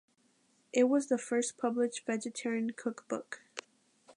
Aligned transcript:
It 0.73 0.85
was 0.85 1.09
the 1.09 1.19
first 1.19 1.59
published 1.59 2.07
vegetarian 2.07 2.71
cookbook. 2.71 3.43